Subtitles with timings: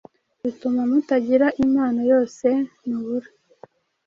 [0.43, 2.47] bituma mutagira impano yose
[2.87, 3.29] mubura,